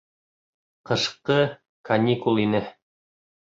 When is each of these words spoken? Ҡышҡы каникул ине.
Ҡышҡы 0.91 1.37
каникул 1.93 2.45
ине. 2.49 2.67